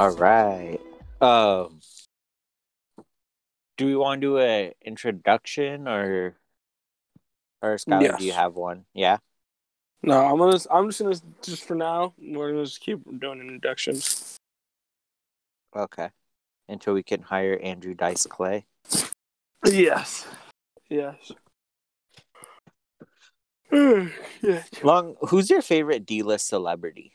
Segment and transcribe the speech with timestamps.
[0.00, 0.80] All right.
[1.20, 1.78] Um,
[3.76, 6.38] do we want to do an introduction or
[7.60, 8.16] or Skylar?
[8.16, 8.86] Do you have one?
[8.94, 9.18] Yeah.
[10.02, 10.58] No, I'm gonna.
[10.70, 12.14] I'm just gonna just for now.
[12.18, 14.38] We're gonna just keep doing introductions.
[15.76, 16.08] Okay.
[16.66, 18.64] Until we can hire Andrew Dice Clay.
[19.66, 20.26] Yes.
[20.88, 21.30] Yes.
[23.70, 24.62] yeah.
[24.82, 25.16] Long.
[25.28, 27.12] Who's your favorite D-list celebrity?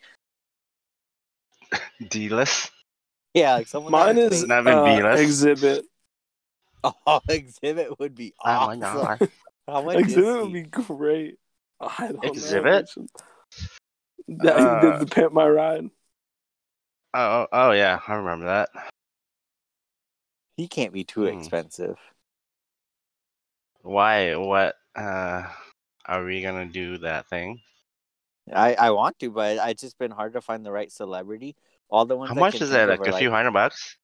[2.09, 2.73] D-list.
[3.35, 3.91] Yeah, like someone.
[3.91, 5.45] Mine is think- Not even uh, B-list.
[5.45, 5.83] Xzibit.
[7.07, 8.79] Oh, Xzibit would be Oh my awesome.
[8.79, 9.29] god.
[9.67, 11.37] How much Xzibit would be great.
[11.81, 12.95] I don't Xzibit?
[12.95, 13.07] know.
[14.27, 15.89] That Uh, he did the pimp my ride.
[17.13, 18.69] Oh, oh, oh yeah, I remember that.
[20.57, 21.37] He can't be too Hmm.
[21.39, 21.97] expensive.
[23.81, 24.35] Why?
[24.35, 24.75] What?
[24.95, 25.43] Uh,
[26.05, 27.61] are we gonna do that thing?
[28.53, 31.55] I I want to, but it's just been hard to find the right celebrity.
[31.89, 32.29] All the ones.
[32.29, 32.89] How I much is think that?
[32.89, 33.97] of Like a few hundred bucks?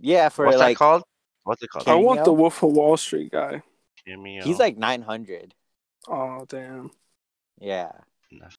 [0.00, 1.02] Yeah, for What's like that called?
[1.44, 1.88] What's it called?
[1.88, 3.62] I want the Wolf of Wall Street guy.
[4.04, 4.44] Cameo.
[4.44, 5.54] he's like nine hundred.
[6.08, 6.90] Oh damn.
[7.60, 7.92] Yeah,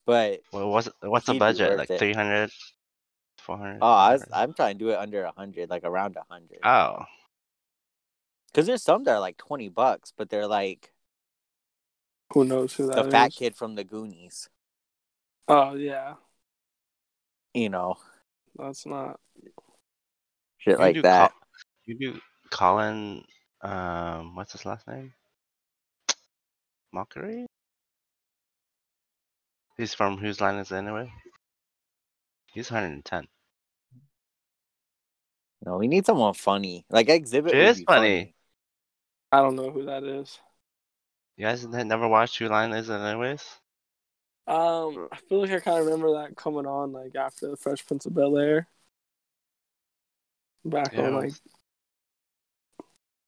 [0.05, 1.77] but Well, what's what's the budget?
[1.77, 1.99] Like it.
[1.99, 2.51] 300,
[3.39, 3.79] 400?
[3.81, 6.59] oh, I was, I'm trying to do it under a hundred, like around a hundred.
[6.63, 7.05] Oh,
[8.47, 10.93] Because there's some that are like twenty bucks, but they're like
[12.33, 13.11] Who knows who that the is?
[13.11, 14.49] fat kid from the Goonies.
[15.47, 16.15] Oh yeah.
[17.57, 17.95] You know,
[18.55, 19.19] That's not.
[20.59, 21.31] shit You like that.
[21.31, 21.41] Col-
[21.85, 22.19] you do
[22.51, 23.23] Colin.
[23.61, 25.11] Um, what's his last name?
[26.93, 27.47] Mochrie.
[29.75, 31.11] He's from whose line is it anyway?
[32.53, 33.27] He's 110.
[35.65, 36.85] No, we need someone funny.
[36.91, 37.47] Like Xzibit.
[37.47, 38.35] it is would is be funny.
[39.31, 40.39] I don't know who that is.
[41.37, 43.43] You guys never watched Who Line Is It anyways?
[44.47, 47.85] Um, I feel like I kind of remember that coming on like after the Fresh
[47.85, 48.67] Prince of Bel Air.
[50.63, 51.33] Back Yeah, on like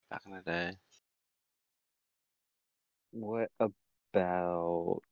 [0.09, 0.77] back in the day.
[3.11, 5.03] What about?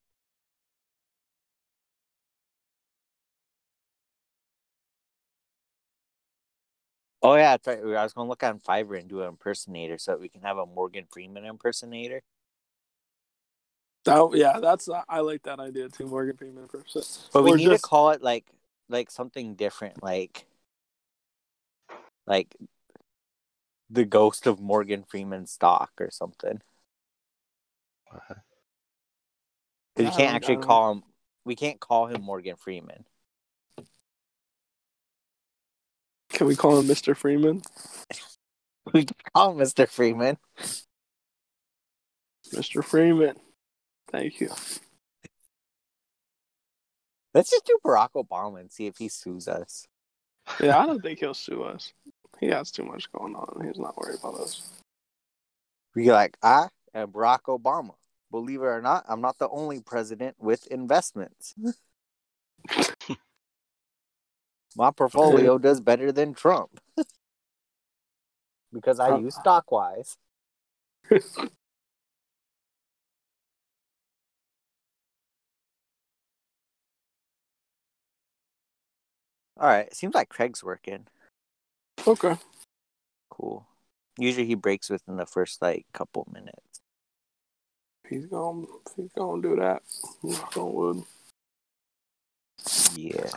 [7.21, 7.79] Oh yeah, that's right.
[7.79, 10.57] I was gonna look on Fiverr and do an impersonator so that we can have
[10.57, 12.21] a Morgan Freeman impersonator.
[14.07, 14.29] That.
[14.37, 16.07] Yeah, that's I like that idea too.
[16.07, 17.01] Morgan Freeman person.
[17.33, 18.45] But we Or need just- to call it like
[18.89, 20.45] like something different, like
[22.25, 22.55] like
[23.89, 26.61] the ghost of Morgan Freeman stock or something.
[28.11, 28.19] Uh,
[29.95, 31.03] 'Cause you can't actually call him.
[31.45, 33.05] We can't call him Morgan Freeman.
[36.29, 37.15] Can we call him Mr.
[37.15, 37.61] Freeman?
[38.93, 39.85] We can call him Mr.
[39.87, 40.37] Freeman.
[42.53, 42.81] Mr.
[42.81, 43.35] Freeman.
[44.11, 44.49] Thank you.
[47.33, 49.87] Let's just do Barack Obama and see if he sues us.
[50.61, 51.93] Yeah, I don't think he'll sue us.
[52.39, 53.65] He has too much going on.
[53.65, 54.69] He's not worried about us.
[55.95, 57.95] We like, I am Barack Obama.
[58.31, 61.55] Believe it or not, I'm not the only president with investments.
[64.75, 66.79] My portfolio does better than Trump.
[68.73, 70.17] because I use Stockwise.
[79.59, 81.07] All right, it seems like Craig's working.
[82.05, 82.35] Okay.
[83.31, 83.65] Cool.
[84.15, 86.81] Usually he breaks within the first like couple minutes.
[88.07, 89.81] He's gonna he's gonna do that.
[90.21, 91.03] Knock on wood.
[92.95, 93.31] Yeah.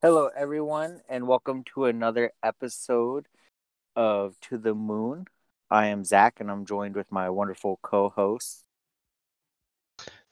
[0.00, 3.26] Hello, everyone, and welcome to another episode
[3.96, 5.26] of To the Moon.
[5.68, 8.66] I am Zach, and I'm joined with my wonderful co-host.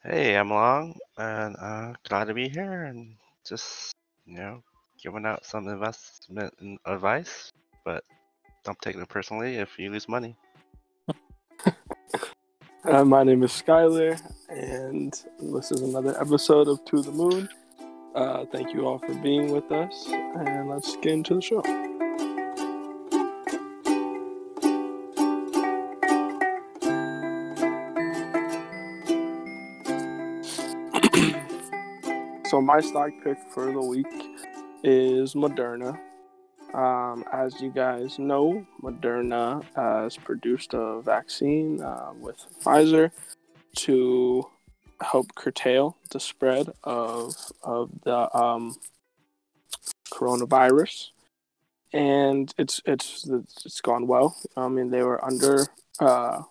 [0.03, 3.13] Hey, I'm Long, and uh, glad to be here and
[3.47, 3.93] just,
[4.25, 4.63] you know,
[4.99, 6.51] giving out some investment
[6.87, 7.51] advice,
[7.85, 8.03] but
[8.65, 10.35] don't take it personally if you lose money.
[12.83, 17.47] Uh, my name is Skylar, and this is another episode of To the Moon.
[18.15, 21.90] Uh, thank you all for being with us, and let's get into the show.
[32.61, 34.07] My stock pick for the week
[34.83, 35.99] is Moderna.
[36.73, 43.11] Um, as you guys know, Moderna has produced a vaccine uh, with Pfizer
[43.77, 44.47] to
[45.01, 48.75] help curtail the spread of of the um,
[50.13, 51.09] coronavirus,
[51.91, 54.37] and it's it's it's gone well.
[54.55, 55.67] I mean, they were under
[55.99, 56.43] uh,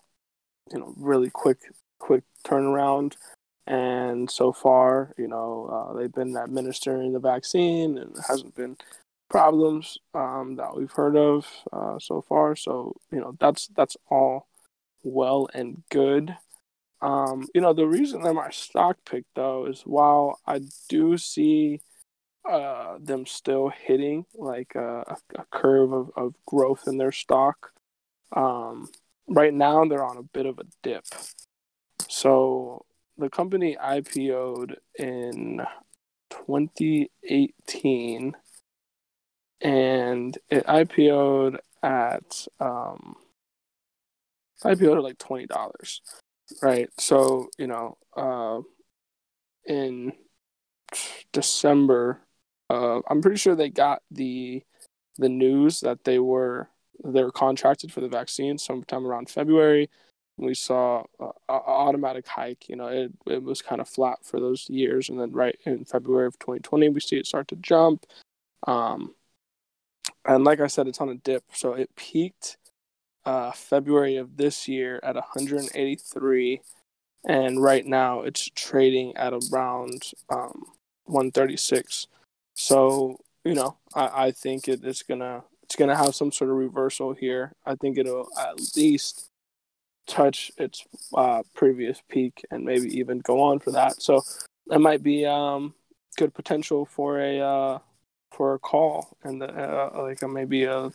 [0.72, 1.58] you know really quick
[1.98, 3.14] quick turnaround,
[3.70, 8.76] and so far, you know, uh, they've been administering the vaccine, and it hasn't been
[9.28, 12.56] problems um, that we've heard of uh, so far.
[12.56, 14.48] So you know, that's that's all
[15.04, 16.36] well and good.
[17.00, 21.80] Um, you know, the reason that my stock pick though is while I do see
[22.44, 27.70] uh, them still hitting like a, a curve of, of growth in their stock.
[28.34, 28.88] Um,
[29.28, 31.04] right now, they're on a bit of a dip.
[32.08, 32.84] So
[33.20, 35.60] the company IPO'd in
[36.30, 38.36] 2018
[39.60, 43.16] and it IPO'd at um,
[44.64, 46.00] IPO'd at like twenty dollars,
[46.62, 46.88] right?
[46.98, 48.60] So you know, uh,
[49.66, 50.12] in
[51.32, 52.20] December
[52.70, 54.62] uh, I'm pretty sure they got the
[55.18, 56.68] the news that they were
[57.04, 59.90] they were contracted for the vaccine sometime around February.
[60.40, 62.68] We saw an automatic hike.
[62.68, 65.84] You know, it it was kind of flat for those years, and then right in
[65.84, 68.06] February of 2020, we see it start to jump.
[68.66, 69.14] Um,
[70.24, 71.44] and like I said, it's on a dip.
[71.52, 72.56] So it peaked
[73.24, 76.60] uh, February of this year at 183,
[77.26, 80.64] and right now it's trading at around um,
[81.04, 82.06] 136.
[82.54, 86.50] So you know, I, I think it, it is gonna it's gonna have some sort
[86.50, 87.52] of reversal here.
[87.64, 89.29] I think it'll at least
[90.10, 90.84] touch its
[91.14, 94.02] uh, previous peak and maybe even go on for that.
[94.02, 94.22] So
[94.66, 95.74] that might be um,
[96.16, 97.78] good potential for a uh,
[98.32, 100.90] for a call and uh, like a, maybe a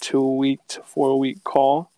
[0.00, 1.90] two week to four week call.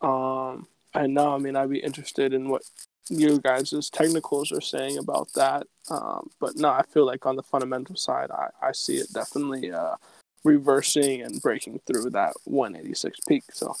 [0.00, 2.62] Um, and now, I mean, I'd be interested in what
[3.10, 5.66] you guys' technicals are saying about that.
[5.90, 9.72] Um, but no, I feel like on the fundamental side, I, I see it definitely
[9.72, 9.96] uh,
[10.44, 13.44] reversing and breaking through that 186 peak.
[13.52, 13.74] So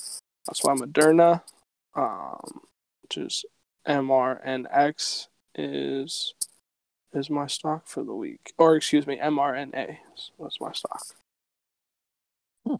[0.46, 1.42] that's why Moderna,
[1.94, 2.60] um,
[3.02, 3.44] which is
[3.86, 6.34] MRNX, is
[7.12, 8.52] is my stock for the week.
[8.58, 9.96] Or excuse me, mRNA.
[10.38, 11.02] That's my stock.
[12.66, 12.74] Hmm.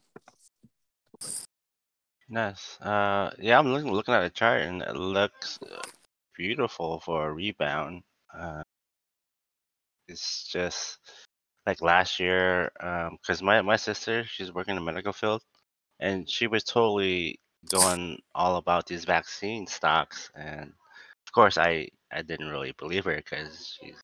[2.28, 2.78] Nice.
[2.80, 5.58] Uh, yeah, I'm looking looking at the chart and it looks
[6.36, 8.02] beautiful for a rebound.
[8.38, 8.62] Uh,
[10.06, 10.98] it's just
[11.66, 15.42] like last year, um because um, my my sister she's working in the medical field,
[16.00, 17.40] and she was totally
[17.70, 20.72] going all about these vaccine stocks, and
[21.26, 23.96] of course I I didn't really believe her because she's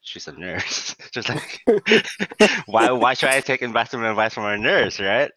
[0.00, 0.94] she's a nurse.
[1.12, 1.60] Just like
[2.66, 5.30] why why should I take investment advice from a nurse, right?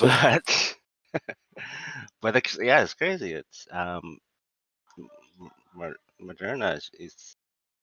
[0.00, 0.76] But
[2.20, 3.32] but it's, yeah, it's crazy.
[3.32, 4.18] It's um
[6.20, 7.36] Moderna is, is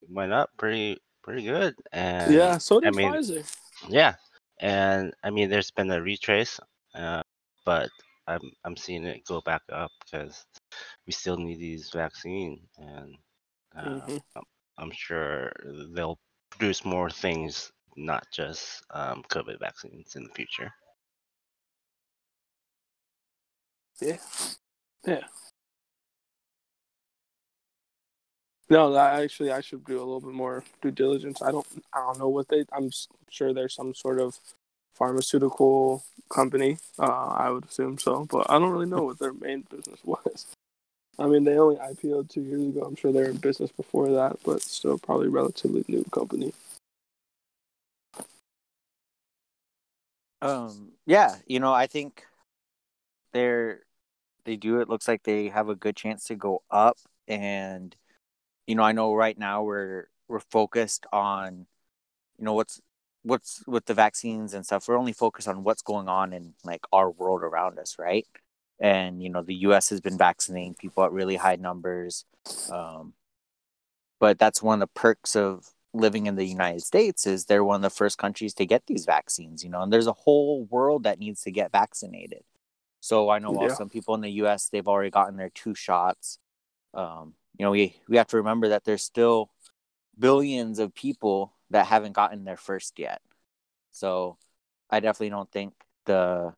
[0.10, 3.58] went up pretty pretty good, and yeah, so did I mean, Pfizer.
[3.88, 4.16] Yeah,
[4.60, 6.60] and I mean, there's been a retrace,
[6.94, 7.22] uh,
[7.66, 7.90] but
[8.28, 10.46] I'm I'm seeing it go back up because
[11.06, 13.16] we still need these vaccines, and
[13.78, 14.18] uh, mm-hmm.
[14.36, 14.44] I'm,
[14.78, 15.52] I'm sure
[15.94, 16.20] they'll
[16.50, 20.72] produce more things, not just um, COVID vaccines in the future.
[24.02, 24.18] Yeah,
[25.06, 25.24] yeah.
[28.70, 31.42] No, I actually I should do a little bit more due diligence.
[31.42, 32.66] I don't I don't know what they.
[32.74, 32.90] I'm
[33.30, 34.40] sure there's some sort of
[34.96, 36.78] pharmaceutical company.
[36.98, 40.48] Uh, I would assume so, but I don't really know what their main business was.
[41.18, 42.82] I mean, they only IPO'd two years ago.
[42.82, 46.54] I'm sure they're in business before that, but still probably relatively new company.
[50.42, 50.92] Um.
[51.06, 51.36] Yeah.
[51.48, 52.26] You know, I think
[53.32, 53.82] they're
[54.44, 54.80] they do.
[54.80, 56.98] It looks like they have a good chance to go up
[57.28, 57.96] and
[58.68, 61.68] you know, I know right now we're we're focused on,
[62.38, 62.82] you know, what's
[63.26, 64.88] what's with the vaccines and stuff.
[64.88, 68.26] We're only focused on what's going on in like our world around us, right?
[68.80, 69.90] And you know, the U.S.
[69.90, 72.26] has been vaccinating people at really high numbers,
[72.72, 73.14] um,
[74.20, 77.78] but that's one of the perks of living in the United States is they're one
[77.78, 79.64] of the first countries to get these vaccines.
[79.64, 82.44] You know, and there's a whole world that needs to get vaccinated.
[83.00, 83.74] So I know yeah.
[83.74, 84.70] some people in the U.S.
[84.70, 86.38] they've already gotten their two shots.
[86.94, 89.50] Um, you know, we we have to remember that there's still
[90.20, 93.22] billions of people that haven't gotten their first yet.
[93.92, 94.38] So
[94.90, 95.74] I definitely don't think
[96.06, 96.54] the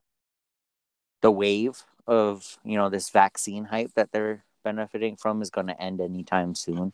[1.22, 5.82] the wave of, you know, this vaccine hype that they're benefiting from is going to
[5.82, 6.94] end anytime soon.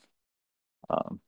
[0.89, 1.20] Um,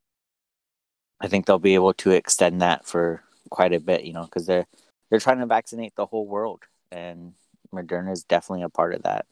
[1.20, 4.46] I think they'll be able to extend that for quite a bit, you know, because
[4.46, 4.66] they're
[5.10, 7.34] they're trying to vaccinate the whole world, and
[7.74, 9.26] Moderna is definitely a part of that.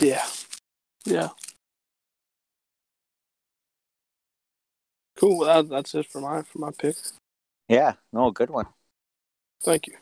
[0.00, 0.26] Yeah,
[1.04, 1.28] yeah.
[5.16, 5.38] Cool.
[5.38, 6.96] Well, that, that's it for my for my pick.
[7.68, 7.94] Yeah.
[8.12, 8.66] No, good one.
[9.62, 9.94] Thank you.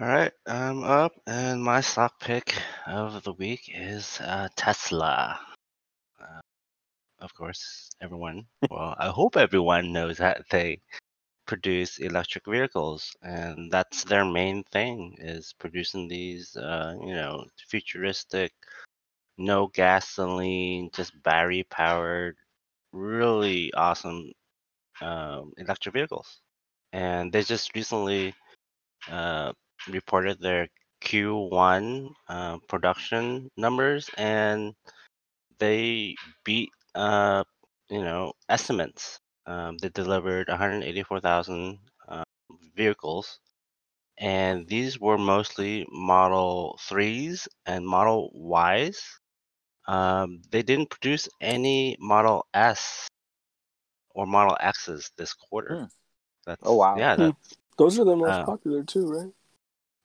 [0.00, 2.52] All right, I'm up, and my stock pick
[2.84, 5.38] of the week is uh, Tesla.
[6.20, 6.40] Uh,
[7.20, 10.80] of course, everyone, well, I hope everyone knows that they
[11.46, 18.52] produce electric vehicles, and that's their main thing is producing these, uh, you know, futuristic,
[19.38, 22.36] no gasoline, just battery powered,
[22.94, 24.32] really awesome
[25.02, 26.40] um, electric vehicles.
[26.92, 28.34] And they just recently
[29.10, 29.52] uh,
[29.88, 30.68] reported their
[31.04, 34.74] Q1 uh, production numbers, and
[35.58, 37.44] they beat uh,
[37.90, 39.18] you know estimates.
[39.46, 42.24] Um, they delivered 184,000 uh,
[42.74, 43.40] vehicles,
[44.18, 49.02] and these were mostly Model 3s and Model Ys.
[49.86, 53.08] Um, they didn't produce any Model S
[54.14, 55.76] or Model X's this quarter.
[55.76, 55.84] Hmm.
[56.46, 56.96] That's Oh, wow.
[56.98, 57.16] yeah.
[57.16, 57.22] Hmm.
[57.22, 58.44] That's Those are the most Oh.
[58.46, 59.32] popular too, right?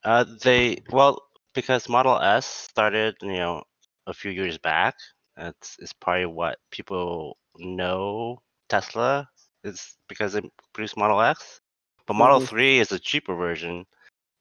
[0.04, 1.22] Uh, they well
[1.54, 3.64] because Model S started, you know,
[4.08, 4.96] a few years back.
[5.38, 9.28] It's it's probably what people know Tesla
[9.64, 10.42] is because they
[10.74, 11.62] produce Model X.
[12.08, 12.48] But Model Mhm.
[12.48, 13.86] Three is a cheaper version,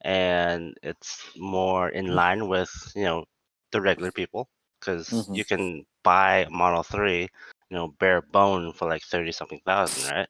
[0.03, 3.25] and it's more in line with you know
[3.73, 4.49] the regular people
[4.81, 5.37] because Mhm.
[5.37, 7.23] you can buy a Model Three,
[7.71, 10.29] you know, bare bone for like thirty something thousand, right?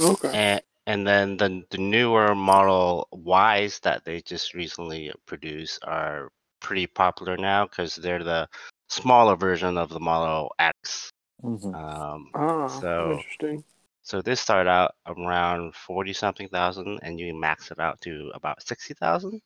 [0.00, 0.30] Okay.
[0.32, 6.86] and and then the the newer model Ys that they just recently produced are pretty
[6.86, 8.48] popular now because they're the
[8.88, 11.10] smaller version of the Model X.
[11.42, 11.74] Mhm.
[11.74, 13.64] Um, Ah, so interesting.
[14.02, 18.62] so they start out around forty something thousand, and you max it out to about
[18.62, 19.40] sixty thousand,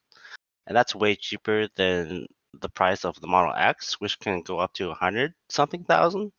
[0.66, 2.26] and that's way cheaper than
[2.60, 6.32] the price of the Model X, which can go up to a hundred something thousand.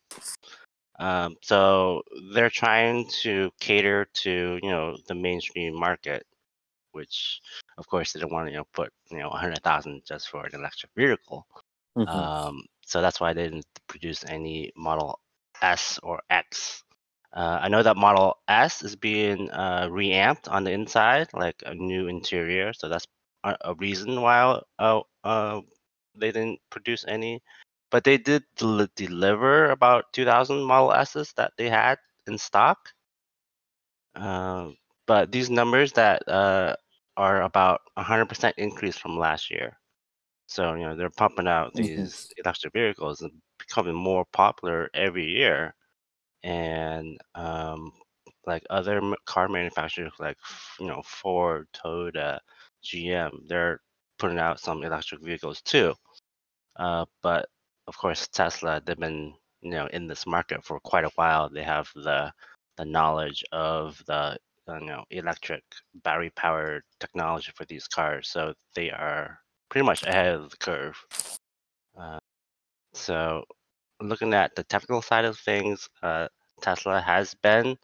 [0.99, 2.03] Um, so
[2.33, 6.25] they're trying to cater to you know the mainstream market,
[6.91, 7.41] which
[7.77, 10.29] of course they don't want to you know put you know a hundred thousand just
[10.29, 11.47] for an electric vehicle.
[11.97, 12.07] Mhm.
[12.07, 15.19] Um, so that's why they didn't produce any Model
[15.61, 16.83] S or X.
[17.33, 21.73] Uh, I know that Model S is being uh, reamped on the inside, like a
[21.73, 22.73] new interior.
[22.73, 23.07] So that's
[23.43, 25.61] a, a reason why uh, uh,
[26.15, 27.41] they didn't produce any.
[27.91, 32.93] But they did del- deliver about 2,000 Model S's that they had in stock.
[34.15, 34.77] Um,
[35.07, 36.75] but these numbers that uh,
[37.17, 39.77] are about 100% increase from last year.
[40.47, 45.73] So you know they're pumping out these electric vehicles and becoming more popular every year.
[46.43, 47.93] And um,
[48.47, 50.37] like other car manufacturers, like
[50.79, 52.39] you know Ford, Toyota,
[52.83, 53.81] GM, they're
[54.21, 55.95] putting out some electric vehicles too.
[56.75, 57.47] Uh, but
[57.87, 61.49] of course, Tesla, they've been you know in this market for quite a while.
[61.49, 62.31] They have the
[62.77, 64.37] the knowledge of the
[64.69, 65.63] uh, you know electric
[66.03, 70.95] battery powered technology for these cars, so they are pretty much ahead of the curve.
[71.99, 72.19] Uh,
[72.93, 73.43] so
[74.01, 76.27] looking at the technical side of things, uh,
[76.61, 77.75] Tesla has been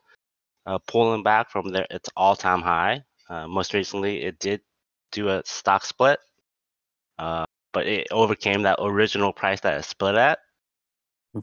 [0.68, 3.04] uh, pulling back from their its all time high.
[3.28, 4.62] Uh, most recently, it did
[5.12, 6.20] do a stock split
[7.20, 10.40] uh, but it overcame that original price that it split at.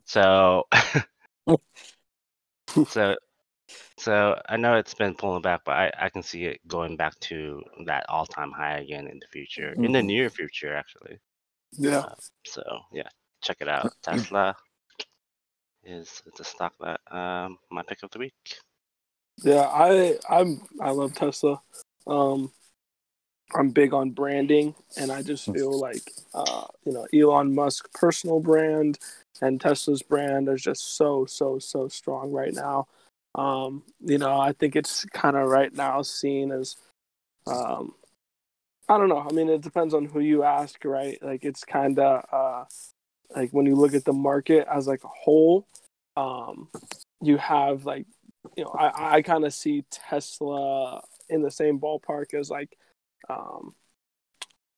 [0.04, 0.64] So,
[2.88, 3.16] so,
[3.98, 7.18] so I know it's been pulling back, but I, I can see it going back
[7.20, 10.06] to that all time high again in the future, in the Mhm.
[10.06, 11.18] near future, actually.
[11.72, 12.06] Yeah.
[12.46, 12.62] So
[12.92, 13.08] yeah,
[13.42, 13.92] check it out.
[14.02, 14.56] Tesla
[15.84, 18.34] is it's a stock that um my pick of the week.
[19.42, 21.60] Yeah, I I'm I love Tesla.
[22.06, 22.52] Um
[23.54, 28.40] I'm big on branding and I just feel like uh, you know, Elon Musk personal
[28.40, 28.98] brand
[29.40, 32.86] and Tesla's brand is just so, so, so strong right now.
[33.34, 36.76] Um, you know, I think it's kind of right now seen as
[37.46, 37.94] um
[38.88, 39.26] I don't know.
[39.28, 41.18] I mean, it depends on who you ask, right?
[41.22, 42.64] Like it's kind of uh
[43.34, 45.66] like when you look at the market as like a whole,
[46.16, 46.68] um
[47.22, 48.06] you have like
[48.56, 52.76] you know, I, I kind of see Tesla in the same ballpark as like
[53.28, 53.74] um,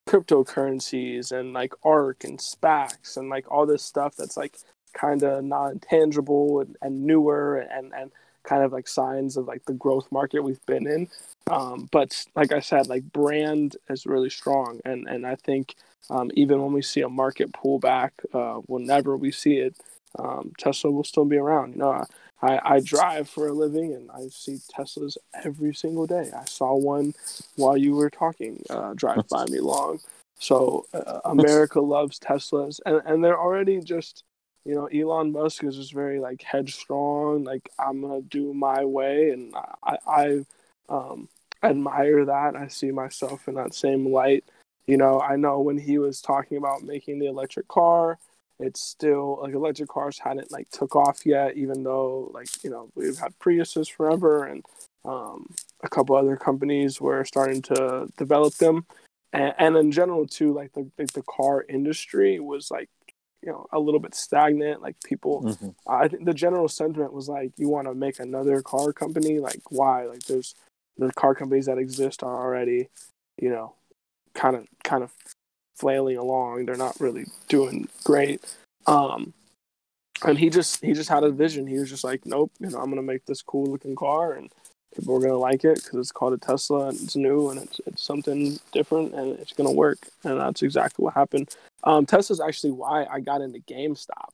[0.07, 4.57] cryptocurrencies and like ARK and SPACs and like all this stuff that's like
[4.93, 8.11] kind of non tangible and, and newer and, and
[8.43, 11.07] kind of like signs of like the growth market we've been in.
[11.51, 14.79] Um, but like I said, like brand is really strong.
[14.85, 15.75] And, and I think
[16.09, 19.75] um, even when we see a market pullback, uh, whenever we see it,
[20.17, 21.73] um, Tesla will still be around.
[21.73, 22.05] You know,
[22.41, 26.29] I, I, drive for a living and I see Teslas every single day.
[26.35, 27.13] I saw one
[27.55, 29.99] while you were talking uh, drive by me long.
[30.39, 34.23] So uh, America loves Teslas, and, and they're already just,
[34.65, 37.43] you know, Elon Musk is just very like headstrong.
[37.43, 39.53] Like I'm gonna do my way, and
[39.83, 40.45] I I
[40.89, 41.27] um
[41.63, 42.55] admire that.
[42.55, 44.43] I see myself in that same light.
[44.85, 48.19] You know, I know when he was talking about making the electric car,
[48.59, 52.89] it's still like electric cars hadn't like took off yet, even though like you know
[52.95, 54.65] we've had Priuses forever and
[55.05, 58.85] um, a couple other companies were starting to develop them,
[59.33, 62.89] and, and in general too, like the, the the car industry was like
[63.43, 64.81] you know a little bit stagnant.
[64.81, 65.69] Like people, Mm-hmm.
[65.87, 69.39] I think the general sentiment was like, you want to make another car company?
[69.39, 70.05] Like why?
[70.05, 70.55] Like there's
[70.97, 72.89] the car companies that exist are already,
[73.39, 73.75] you know,
[74.33, 75.13] kind of kind of
[75.77, 76.65] flailing along.
[76.65, 78.41] They're not really doing great.
[78.85, 79.33] Um,
[80.25, 81.67] and he just he just had a vision.
[81.67, 84.51] He was just like, nope, you know, I'm gonna make this cool looking car, and
[84.95, 87.79] people are gonna like it because it's called a Tesla and it's new and it's
[87.85, 89.99] it's something different and it's gonna work.
[90.23, 91.55] And that's exactly what happened.
[91.83, 94.29] Um, Tesla's actually why I got into GameStop.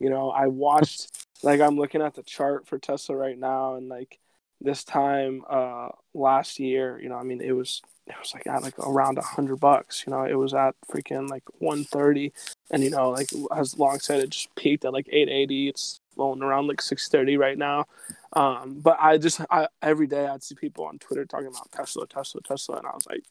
[0.00, 3.88] You know, I watched like I'm looking at the chart for Tesla right now, and
[3.88, 4.18] like
[4.60, 8.62] this time uh last year, you know, I mean, it was it was like at
[8.62, 10.04] like around a hundred bucks.
[10.06, 12.32] You know, it was at freaking like one thirty,
[12.70, 15.68] and you know, like as Long said, it just peaked at like eight eighty.
[15.68, 17.86] It's flowing around like six thirty right now.
[18.32, 22.06] Um, but I just I every day I'd see people on Twitter talking about Tesla,
[22.06, 23.24] Tesla, Tesla, and I was like,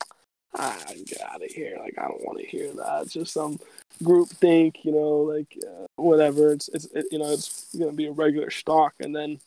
[1.06, 1.78] get out of here!
[1.80, 3.04] Like I don't want to hear that.
[3.04, 3.60] It's just some
[4.04, 6.52] group think, you know, like uh, whatever.
[6.52, 9.40] It's it's it, you know it's gonna be a regular stock, and then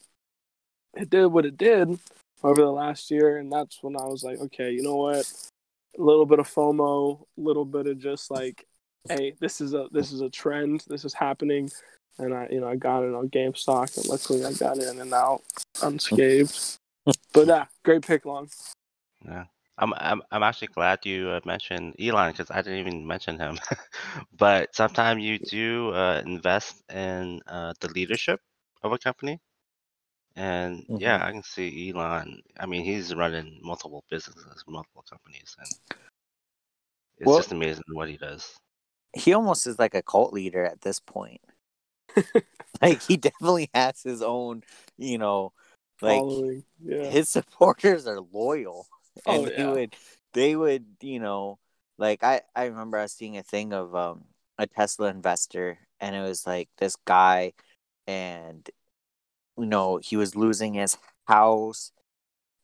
[0.94, 1.98] it did what it did
[2.42, 5.30] over the last year, and that's when I was like, okay, you know what?
[5.98, 8.66] A little bit of FOMO, a little bit of just like,
[9.08, 11.70] hey, this is a this is a trend, this is happening,
[12.18, 15.12] and I you know I got it on GameStop, and luckily I got in and
[15.12, 15.42] out
[15.82, 16.78] unscathed.
[17.32, 18.48] but yeah, great pick, long.
[19.24, 19.44] Yeah.
[19.80, 23.58] I'm I'm I'm actually glad you uh, mentioned Elon because I didn't even mention him.
[24.36, 28.40] but sometimes you do uh, invest in uh, the leadership
[28.82, 29.40] of a company,
[30.36, 31.22] and yeah, Mhm.
[31.22, 32.42] I can see Elon.
[32.58, 35.68] I mean, he's running multiple businesses, multiple companies, and
[37.18, 38.56] it's Well- just amazing what he does.
[39.12, 41.40] He almost is like a cult leader at this point.
[42.82, 44.62] like he definitely has his own,
[44.98, 45.52] you know,
[46.00, 46.22] like
[46.80, 47.10] yeah.
[47.10, 48.86] his supporters are loyal
[49.26, 49.70] and Oh, they yeah.
[49.72, 49.96] would
[50.32, 51.58] they would you know
[51.98, 54.24] like i i remember i was seeing a thing of um
[54.58, 57.52] a tesla investor and it was like this guy
[58.06, 58.70] and
[59.58, 61.92] you know he was losing his house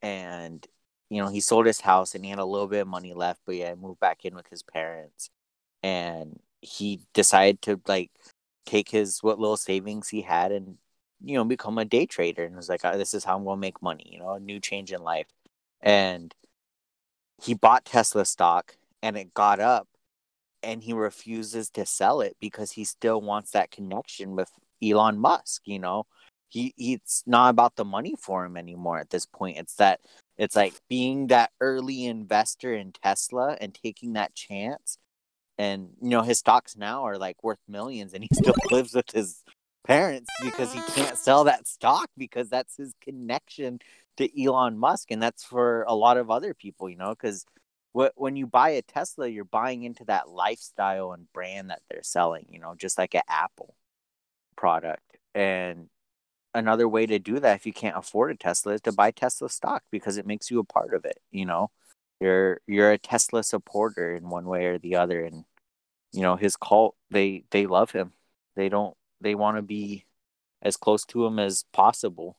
[0.02, 0.66] and
[1.10, 3.40] you know he sold his house and he had a little bit of money left
[3.46, 5.30] but yeah moved back in with his parents.
[5.82, 8.10] And he decided to like
[8.66, 10.78] take his what little savings he had and
[11.24, 12.44] you know become a day trader.
[12.44, 14.60] And was like "Uh, this is how i'm gonna make money you know a new
[14.60, 15.28] change in life.
[15.80, 16.34] And
[17.42, 19.88] he bought tesla stock and it got up
[20.62, 24.50] and he refuses to sell it because he still wants that connection with
[24.82, 26.06] elon musk you know
[26.48, 29.58] he it's not about the money for him anymore at this point.
[29.58, 30.00] It's that
[30.38, 34.98] it's like being that early investor in tesla and taking that chance.
[35.58, 39.10] And you know his stocks now are like worth millions and he still lives with
[39.10, 39.42] his
[39.86, 43.78] parents because he can't sell that stock because that's his connection
[44.16, 45.10] to Elon Musk.
[45.10, 47.44] And that's for a lot of other people you know cuz
[48.14, 52.46] when you buy a Tesla you're buying into that lifestyle and brand that they're selling
[52.50, 53.74] you know just like an Apple
[54.56, 55.18] product.
[55.34, 55.88] And
[56.56, 59.48] another way to do that if you can't afford a Tesla is to buy Tesla
[59.48, 61.70] stock because it makes you a part of it you know
[62.20, 65.44] you're you're a Tesla supporter in one way or the other and
[66.12, 68.12] you know his cult they they love him
[68.56, 70.06] they don't they want to be
[70.62, 72.36] as close to him as possible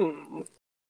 [0.00, 0.40] Hmm.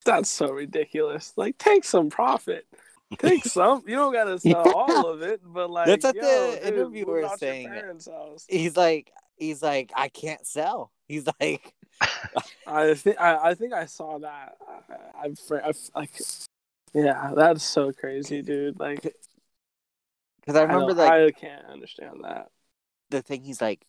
[0.05, 1.33] That's so ridiculous.
[1.37, 2.67] Like, take some profit.
[3.21, 3.83] Take some.
[3.87, 7.21] You don't gotta sell all of it, but like, That's what yo, the dude, interviewer
[7.21, 7.71] is saying.
[8.49, 11.75] he's like he's like I can't sell he's like
[12.67, 14.57] I think I, I think I saw that.
[14.69, 16.11] I, I've like,
[16.93, 18.79] yeah, that's so crazy, dude.
[18.81, 19.03] Like,
[20.41, 22.49] because I remember don't- like I can't understand that.
[23.11, 23.85] the thing he's like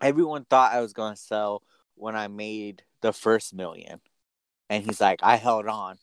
[0.00, 1.62] everyone thought I was gonna sell
[1.96, 4.00] when I made the first million
[4.70, 5.98] and he's like I held on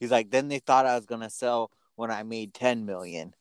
[0.00, 3.34] he's like then they thought I was gonna sell when I made 10 million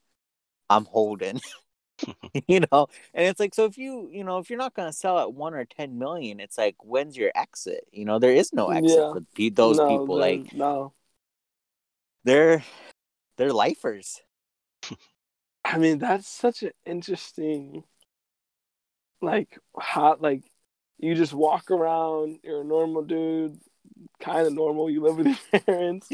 [0.69, 1.39] I'm holding.
[2.05, 2.39] Hmm.
[2.47, 2.87] You know?
[3.13, 5.33] And it's like so if you you know if you're not going to sell at
[5.33, 7.87] 1 or 10 million it's like when's your exit?
[7.91, 9.13] You know there is no exit Yeah.
[9.13, 10.93] for those No, people they're- like no.
[12.23, 12.63] they're
[13.37, 14.21] they're lifers.
[15.65, 17.83] I mean, that's such an interesting,
[19.21, 20.43] like, hot, like,
[20.97, 23.59] you just walk around, you're a normal dude,
[24.21, 26.07] kind of normal, you live with your parents,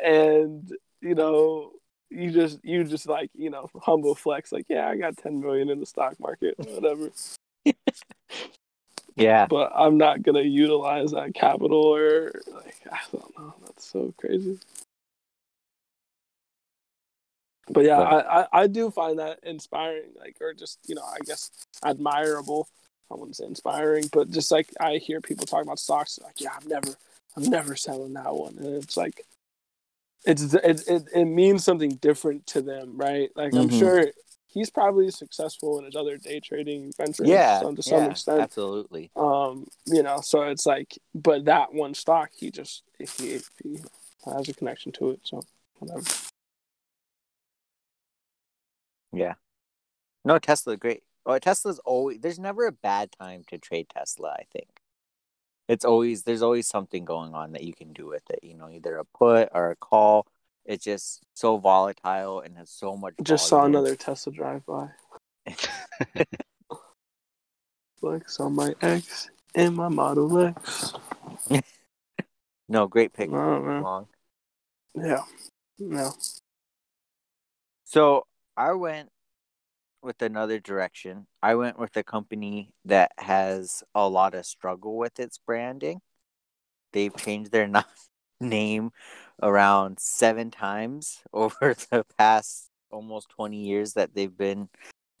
[0.00, 0.70] and,
[1.04, 1.70] you know,
[2.10, 5.68] you just, you just like, you know, humble flex, like, yeah, I got 10 million
[5.70, 7.10] in the stock market, whatever.
[9.16, 9.46] Yeah.
[9.46, 13.54] but I'm not gonna utilize that capital or like I don't know.
[13.64, 14.58] That's so crazy.
[17.70, 21.04] But yeah, But- I, I, I do find that inspiring, like or just you know
[21.04, 21.50] I guess
[21.84, 22.68] admirable.
[23.10, 26.50] I wouldn't say inspiring, but just like I hear people talk about stocks, like yeah,
[26.60, 26.96] I'm never
[27.36, 29.24] I'm never selling that one, and it's like
[30.24, 33.30] it's it it, it means something different to them, right?
[33.36, 33.78] Like I'm Mhm.
[33.78, 34.06] sure
[34.46, 37.60] he's probably successful in his other day trading ventures, Yeah.
[37.60, 39.10] some, to some yeah, extent Absolutely.
[39.16, 43.78] um you know so it's like but that one stock he just if he, he
[44.24, 45.42] has a connection to it so
[45.80, 46.04] whatever
[49.12, 49.34] Yeah.
[50.24, 51.02] No, Tesla, great.
[51.26, 54.68] Oh, Tesla's always there's never a bad time to trade Tesla, I think.
[55.68, 58.68] It's always there's always something going on that you can do with it, you know,
[58.68, 60.26] either a put or a call.
[60.64, 64.88] It's just so volatile and has so much just saw another tesla drive by
[68.00, 70.94] flex on my x and my model x.
[72.68, 73.30] No, great pick.
[74.94, 75.22] yeah.
[75.78, 76.12] No.
[77.84, 79.10] So I went
[80.04, 81.26] with another direction.
[81.42, 86.00] I went with a company that has a lot of struggle with its branding.
[86.92, 87.82] They've changed their na-
[88.40, 88.92] name
[89.42, 94.68] around seven times over the past almost 20 years that they've been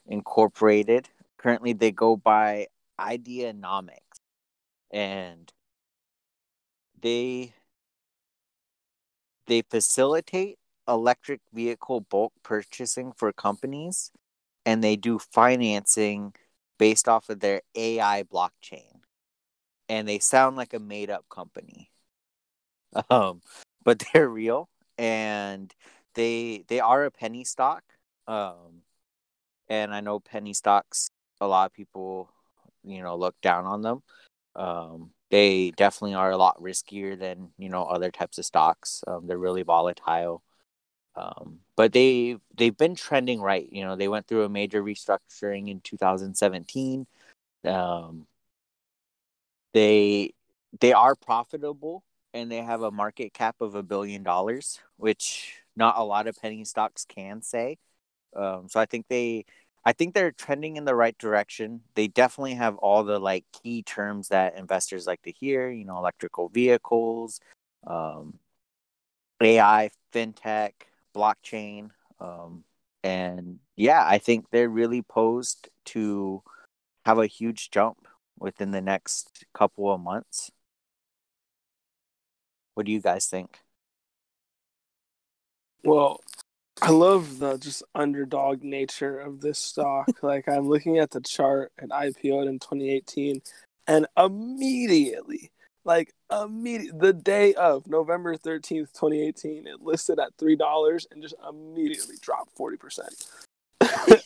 [0.06, 1.08] incorporated.
[1.38, 2.68] Currently, they go by
[3.00, 3.98] Ideanomics.
[4.92, 5.52] And
[7.00, 7.52] they
[9.46, 14.10] they facilitate electric vehicle bulk purchasing for companies
[14.66, 16.34] and they do financing
[16.78, 19.00] based off of their AI blockchain.
[19.88, 21.90] And they sound like a made up company.
[23.10, 23.42] Um,
[23.84, 25.72] but they're real and
[26.14, 27.82] they they are a penny stock.
[28.26, 28.82] Um,
[29.68, 31.08] and I know penny stocks
[31.40, 32.30] a lot of people,
[32.84, 34.02] you know, look down on them.
[34.56, 39.02] Um, they definitely are a lot riskier than, you know, other types of stocks.
[39.06, 40.42] Um, they're really volatile.
[41.16, 43.68] Um, but they they've been trending right.
[43.70, 47.06] You know, they went through a major restructuring in 2017.
[47.64, 48.26] Um,
[49.72, 50.34] they
[50.80, 55.98] they are profitable and they have a market cap of a billion dollars, which not
[55.98, 57.78] a lot of penny stocks can say.
[58.36, 59.44] Um, so I think they
[59.84, 61.82] I think they're trending in the right direction.
[61.94, 65.70] They definitely have all the like key terms that investors like to hear.
[65.70, 67.40] You know, electrical vehicles,
[67.86, 68.38] um,
[69.40, 70.72] AI, fintech,
[71.14, 71.90] blockchain.
[72.20, 72.64] Um,
[73.02, 76.42] and yeah, I think they're really posed to
[77.04, 78.06] have a huge jump
[78.38, 80.50] within the next couple of months.
[82.74, 83.58] What do you guys think?
[85.84, 86.20] well
[86.82, 91.70] i love the just underdog nature of this stock like i'm looking at the chart
[91.78, 93.40] and ipo'd in 2018
[93.86, 95.52] and immediately
[95.84, 101.34] like immediate the day of november 13th 2018 it listed at three dollars and just
[101.48, 103.26] immediately dropped 40 percent.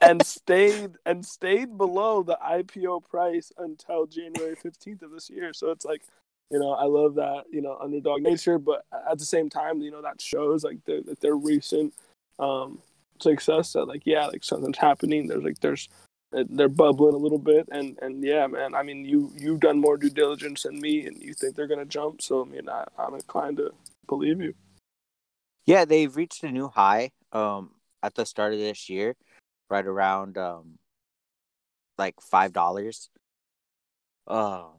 [0.00, 5.52] And stayed and stayed below the ipo price until january 15th of this year.
[5.52, 6.02] So it's like
[6.50, 9.90] you know i love that you know underdog nature but at the same time you
[9.90, 11.92] know that shows like their, that their recent
[12.38, 12.80] um
[13.22, 15.26] success that like yeah like something's happening.
[15.26, 15.88] There's like there's
[16.30, 19.96] they're bubbling a little bit and and yeah man i mean you you've done more
[19.96, 23.14] due diligence than me and you think they're gonna jump so i mean I, i'm
[23.14, 23.72] inclined to
[24.06, 24.54] believe you
[25.66, 29.16] Yeah, they've reached a new high um at the start of this year,
[29.68, 30.78] right around um
[31.98, 33.10] like five dollars.
[34.26, 34.72] Um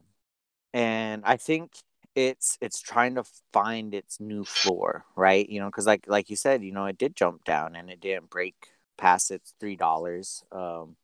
[0.73, 1.73] and I think
[2.15, 5.47] it's it's trying to find its new floor, right?
[5.47, 7.99] You know, because like like you said, you know, it did jump down and it
[8.01, 8.55] didn't break
[8.97, 10.43] past its three dollars.
[10.51, 10.95] Um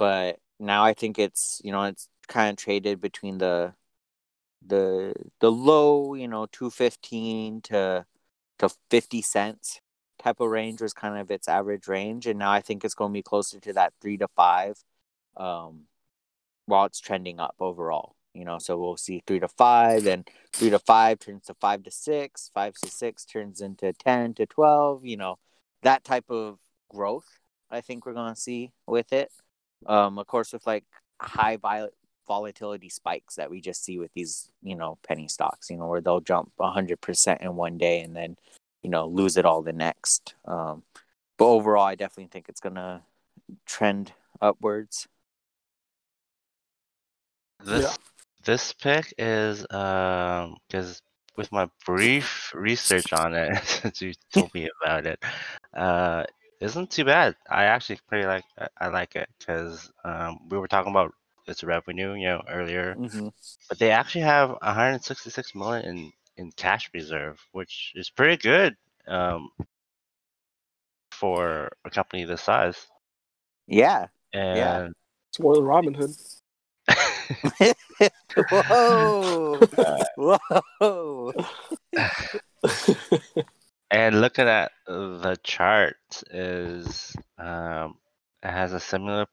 [0.00, 3.74] but now I think it's you know it's kind of traded between the
[4.66, 8.06] the the low you know 215 to
[8.58, 9.80] to 50 cents
[10.18, 12.26] type of range was kind of its average range.
[12.26, 14.82] And now i think it's going to be closer to that three to five
[15.36, 15.82] um
[16.66, 18.58] while it's trending up overall you know?
[18.58, 22.50] So we'll see three to five then three to five turns to five to six
[22.54, 25.36] five to six turns into 10 to 12 you know?
[25.82, 26.58] That type of
[26.88, 27.28] growth
[27.70, 29.30] i think we're going to see with it
[29.86, 30.84] um of course with like
[31.20, 31.94] high violet
[32.30, 36.00] volatility spikes that we just see with these, you know, penny stocks, you know, where
[36.00, 38.36] they'll jump 100% in one day and then,
[38.84, 40.34] you know, lose it all the next.
[40.44, 40.84] Um,
[41.36, 43.02] but overall, I definitely think it's going to
[43.66, 45.08] trend upwards.
[47.64, 47.96] This Yeah.
[48.44, 51.02] this pick is um because
[51.36, 55.22] with my brief research on it since you told me about it,
[55.76, 56.24] uh,
[56.60, 57.36] isn't too bad.
[57.48, 61.14] I actually pretty like I- I like it because um we were talking about
[61.46, 62.94] its revenue, you know, earlier.
[62.94, 63.28] hmm
[63.68, 69.50] But they actually have 166 million in in cash reserve, which is pretty good um,
[71.12, 72.86] for a company this size.
[73.66, 74.06] Yeah.
[74.32, 74.88] And Yeah.
[75.28, 76.16] It's more than Robinhood.
[78.50, 79.60] Whoa.
[80.80, 81.32] Whoa.
[83.90, 85.96] and looking at the chart
[86.30, 87.94] is um,
[88.42, 89.26] it has a similar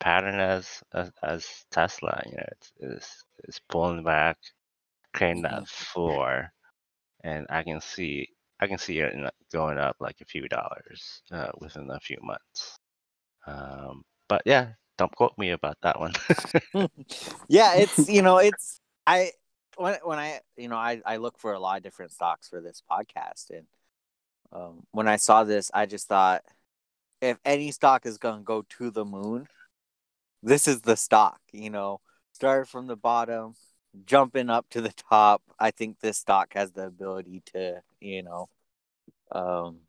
[0.00, 2.22] pattern as as, as Tesla.
[2.26, 4.36] You know, it's, it's it's pulling back,
[5.12, 6.52] creating that floor,
[7.22, 8.28] and I can see
[8.60, 9.14] I can see it
[9.52, 12.78] going up like a few dollars uh, within a few months.
[13.46, 16.12] Um, but yeah, don't quote me about that one.
[17.48, 19.32] yeah, it's you know, it's I
[19.76, 22.60] when when I you know I I look for a lot of different stocks for
[22.60, 23.66] this podcast, and
[24.54, 26.42] um, when I saw this, I just thought
[27.20, 29.48] if any stock is gonna go to the moon,
[30.42, 31.40] this is the stock.
[31.52, 32.00] You know,
[32.32, 33.54] start from the bottom,
[34.06, 35.42] jumping up to the top.
[35.58, 38.48] I think this stock has the ability to you know,
[39.32, 39.80] um,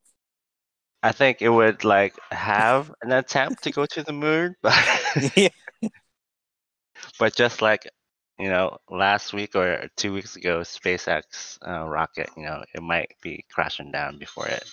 [1.03, 4.73] I think it would like have an attempt to go to the moon, but
[5.35, 5.49] yeah,
[7.19, 7.87] but just like
[8.39, 13.11] you know last week or two weeks ago SpaceX uh, rocket, you know, it might
[13.21, 14.63] be crashing down before it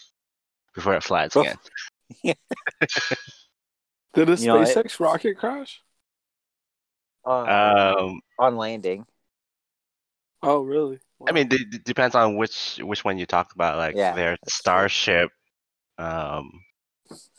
[0.75, 1.37] before it flies Oof.
[1.37, 1.59] again.
[4.15, 5.83] Did a You know, it- SpaceX rocket crash?
[7.25, 9.07] uh, Um, on landing.
[10.43, 11.01] Oh, really?
[11.29, 13.79] I mean, it d- depends on which which one you talk about.
[13.79, 14.89] Like Yeah, their that's true.
[14.89, 15.31] Starship,
[15.99, 16.51] um,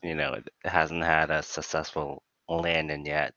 [0.04, 3.36] you know, it hasn't had a successful landing yet.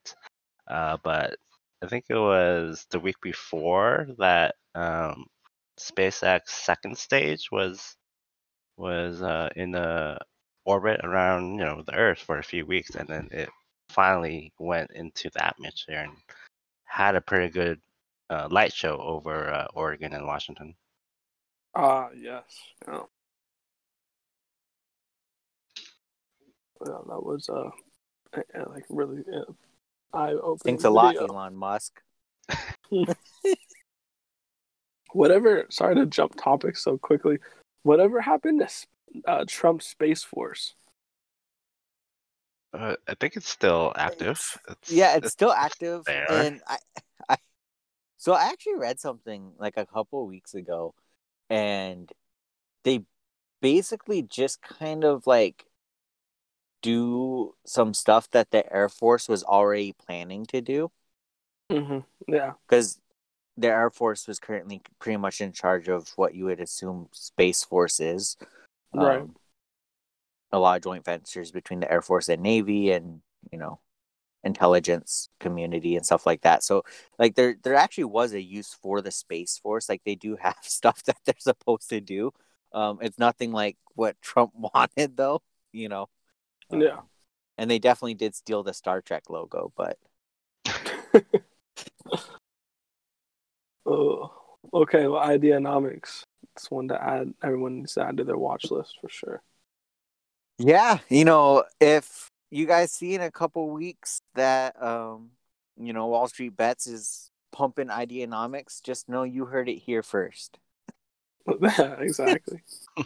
[0.67, 1.37] Uh, but
[1.81, 5.27] I think it was the week before that um,
[5.79, 7.95] SpaceX second stage was
[8.77, 10.17] was uh, in the
[10.65, 13.49] orbit around you know the Earth for a few weeks, and then it
[13.89, 16.13] finally went into the atmosphere and
[16.85, 17.79] had a pretty good
[18.29, 20.75] uh, light show over uh, Oregon and Washington.
[21.75, 22.43] Ah, yes.
[22.87, 23.03] Yeah.
[26.85, 27.69] Yeah, that was uh,
[28.69, 29.23] like really
[30.13, 30.57] eye opening.
[30.63, 32.01] Thanks a lot, Elon Musk.
[35.13, 35.65] Whatever.
[35.69, 37.39] Sorry to jump topics so quickly.
[37.83, 38.87] Whatever happened to s-
[39.25, 40.73] uh, Trump's space force?
[42.73, 44.39] Uh, I think it's still active.
[44.69, 46.29] It's, yeah it's still active there.
[46.29, 46.77] and I,
[47.29, 47.37] I
[48.17, 50.93] so i actually read something like a couple of weeks ago
[51.49, 52.11] and
[52.83, 53.03] they
[53.61, 55.65] basically just kind of like
[56.87, 60.91] do some stuff that the air force was already planning to do
[61.71, 61.99] Mm-hmm.
[62.33, 62.53] Yeah.
[62.67, 62.99] because
[63.57, 67.63] the air force was currently pretty much in charge of what you would assume space
[67.63, 68.37] force is
[68.93, 69.19] Right.
[69.19, 69.35] Um,
[70.51, 73.21] a lot of joint ventures between the air force and navy and
[73.51, 73.79] you know
[74.43, 76.83] intelligence community and stuff like that so
[77.19, 80.57] like there there actually was a use for the space force like they do have
[80.61, 82.31] stuff that they're supposed to do
[82.73, 85.41] um it's nothing like what trump wanted though
[85.73, 86.07] you know
[86.71, 86.99] Um, Yeah.
[87.57, 89.97] and they definitely did steal the star trek logo but
[93.85, 94.31] Oh,
[94.73, 95.07] okay.
[95.07, 96.23] Well, Ideanomics.
[96.55, 97.33] It's one to add.
[97.41, 99.41] Everyone needs to add to their watch list for sure.
[100.59, 105.29] yeah you know if you guys see in a couple weeks that um
[105.79, 110.57] you know wall street bets is pumping ideanomics just know you heard it here first
[111.61, 112.61] yeah, exactly.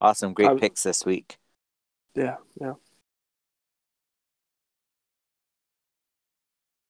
[0.00, 1.38] awesome great Um, picks this week
[2.14, 2.74] Yeah, yeah.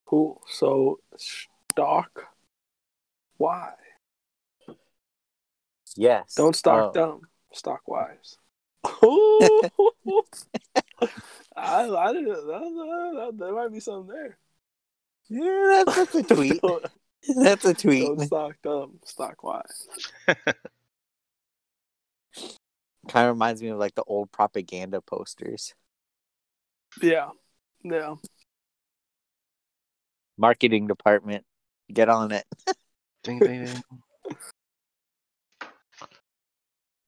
[0.07, 0.41] Cool.
[0.49, 2.29] So stock.
[3.37, 3.73] Why?
[5.97, 6.93] yes Don't stock Oh.
[6.93, 7.21] dumb.
[7.53, 8.37] Stock wise.
[11.57, 12.29] I, I didn't.
[12.29, 14.39] That, that, that, there might be something there.
[15.29, 16.61] Yeah, that's, that's a tweet.
[17.37, 18.07] that's a tweet.
[18.07, 18.99] don't stock dumb.
[19.05, 19.89] Stock wise.
[23.09, 25.75] Kind of reminds me of like the old propaganda posters.
[27.03, 27.31] Yeah.
[27.83, 28.17] Yeah.
[30.37, 31.45] Marketing department,
[31.93, 32.45] get on it.
[33.25, 33.83] ding, ding, ding.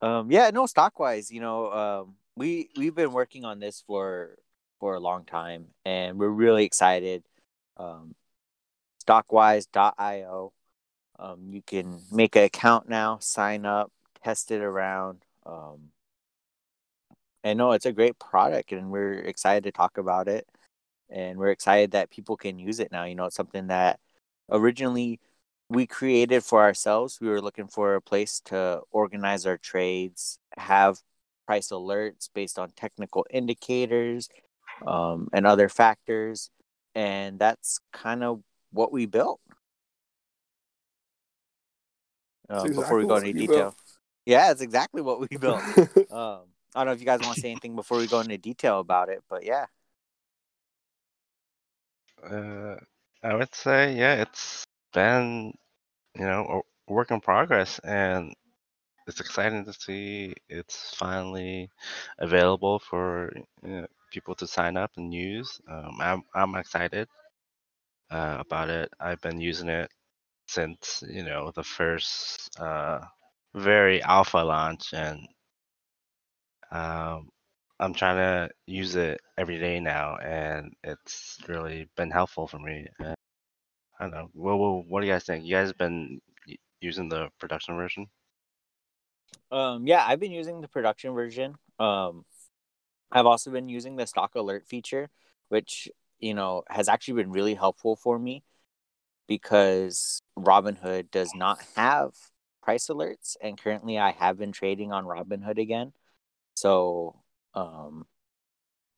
[0.02, 4.36] Um, yeah, no, stockwise, you know, um, we we've been working on this for
[4.78, 7.22] for a long time, and we're really excited.
[7.76, 8.14] Um,
[9.00, 10.52] stockwise.io.
[11.18, 13.92] Um, you can make an account now, sign up,
[14.24, 15.24] test it around.
[15.46, 15.90] Um,
[17.42, 20.46] and no, it's a great product, and we're excited to talk about it.
[21.09, 23.05] And we're excited that people can use it now.
[23.05, 23.98] You know, it's something that
[24.50, 25.18] originally
[25.68, 27.18] we created for ourselves.
[27.20, 30.98] We were looking for a place to organize our trades, have
[31.46, 34.29] price alerts based on technical indicators
[34.87, 36.50] um, and other factors.
[36.94, 39.40] And that's kind of what we built.
[42.48, 43.74] That's before we go into detail.
[44.30, 45.60] Yeah, it's exactly what we built.
[46.12, 48.38] um, I don't know if you guys want to say anything before we go into
[48.38, 49.66] detail about it, but yeah.
[52.22, 52.76] Uh,
[53.24, 55.52] I would say, yeah, it's been,
[56.14, 58.32] you know, a work in progress, and
[59.08, 61.68] it's exciting to see it's finally
[62.20, 63.32] available for
[63.64, 65.60] you know, people to sign up and use.
[65.68, 67.08] Um, I'm I'm excited
[68.12, 68.92] uh, about it.
[69.00, 69.90] I've been using it
[70.46, 73.00] since you know the first uh,
[73.54, 75.26] very alpha launch, and
[76.70, 77.28] um,
[77.78, 82.86] I'm trying to use it every day now, and it's really been helpful for me.
[82.98, 83.14] And
[83.98, 84.30] I don't know.
[84.34, 85.44] Well, well, what do you guys think?
[85.44, 86.20] You guys been
[86.80, 88.06] using the production version?
[89.50, 91.56] Um, yeah, I've been using the production version.
[91.78, 92.24] Um,
[93.10, 95.10] I've also been using the stock alert feature,
[95.48, 98.42] which you know has actually been really helpful for me
[99.26, 102.12] because Robinhood does not have
[102.62, 105.92] price alerts, and currently I have been trading on Robinhood again.
[106.55, 107.20] So,
[107.55, 108.07] um,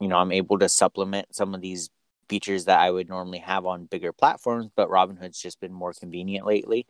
[0.00, 1.90] you know, I'm able to supplement some of these
[2.28, 6.46] features that I would normally have on bigger platforms, but Robinhood's just been more convenient
[6.46, 6.86] lately.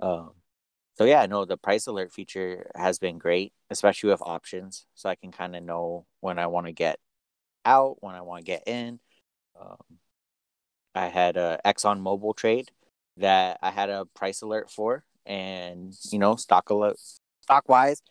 [0.00, 0.32] Um,
[0.96, 4.86] so yeah, no, the price alert feature has been great, especially with options.
[4.94, 6.98] So I can kind of know when I want to get
[7.64, 9.00] out, when I want to get in.
[9.60, 9.98] Um,
[10.94, 12.70] I had a Exxon Mobil trade
[13.16, 16.96] that I had a price alert for, and you know, stock alert,
[17.42, 18.02] Stockwise,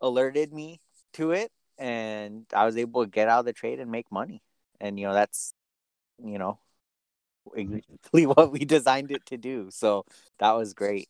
[0.00, 0.80] alerted me
[1.14, 4.42] to it, and I was able to get out of the trade and make money.
[4.80, 5.54] And you know, that's
[6.24, 6.58] you know
[7.54, 9.68] exactly what we designed it to do.
[9.70, 10.04] So
[10.38, 11.08] that was great.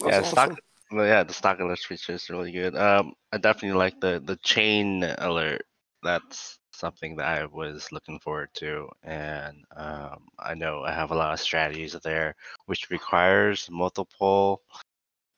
[0.00, 0.24] Yeah, awesome.
[0.24, 0.60] stock.
[0.90, 2.76] Well, yeah, the stock alert feature is really good.
[2.76, 5.62] Um, I definitely like the the chain alert.
[6.06, 11.16] That's something that I was looking forward to, and um, I know I have a
[11.16, 14.62] lot of strategies there, which requires multiple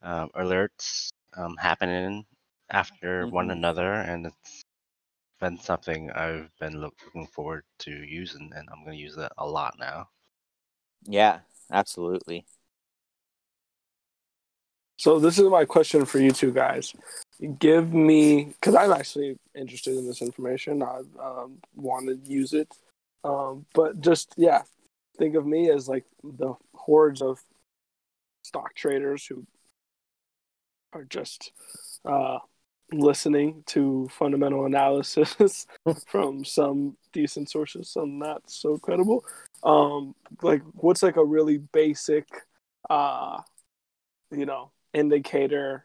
[0.02, 2.26] um, alerts um, happening
[2.70, 3.52] after one Mhm.
[3.52, 4.62] another, and it's
[5.40, 9.46] been something I've been look- looking forward to using, and I'm gonna use that a
[9.46, 10.10] lot now.
[11.06, 11.40] Yeah,
[11.72, 12.46] absolutely.
[14.98, 16.92] So this is my question for you two guys.
[17.60, 20.82] Give me, because I'm actually interested in this information.
[20.82, 22.68] I um, want to use it,
[23.22, 24.62] um, but just yeah,
[25.16, 27.38] think of me as like the hordes of
[28.42, 29.46] stock traders who
[30.92, 31.52] are just
[32.04, 32.38] uh,
[32.90, 35.64] listening to fundamental analysis
[36.08, 39.24] from some decent sources, some not so credible.
[39.62, 42.26] Um, like, what's like a really basic,
[42.90, 43.42] uh,
[44.32, 45.84] you know, indicator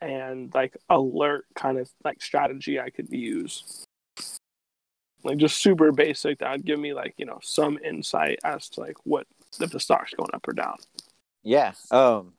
[0.00, 3.86] and like alert kind of like strategy I could use?
[5.22, 8.80] Like just super basic that would give me like you know some insight as to
[8.80, 9.26] like what
[9.60, 10.76] if the stock's going up or down.
[11.42, 11.72] Yeah.
[11.90, 12.34] Um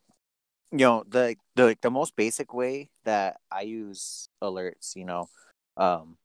[0.72, 5.30] you know, the the the most basic way that I use alerts, you know,
[5.78, 6.18] um